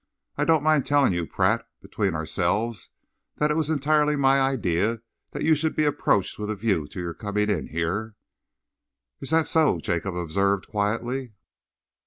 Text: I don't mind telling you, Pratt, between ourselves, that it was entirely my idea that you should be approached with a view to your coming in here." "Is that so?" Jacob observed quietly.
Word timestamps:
I 0.35 0.45
don't 0.45 0.63
mind 0.63 0.83
telling 0.87 1.13
you, 1.13 1.27
Pratt, 1.27 1.63
between 1.79 2.15
ourselves, 2.15 2.89
that 3.35 3.51
it 3.51 3.55
was 3.55 3.69
entirely 3.69 4.15
my 4.15 4.41
idea 4.41 5.01
that 5.29 5.43
you 5.43 5.53
should 5.53 5.75
be 5.75 5.83
approached 5.85 6.39
with 6.39 6.49
a 6.49 6.55
view 6.55 6.87
to 6.87 6.99
your 6.99 7.13
coming 7.13 7.51
in 7.51 7.67
here." 7.67 8.15
"Is 9.19 9.29
that 9.29 9.45
so?" 9.45 9.77
Jacob 9.77 10.15
observed 10.15 10.67
quietly. 10.67 11.33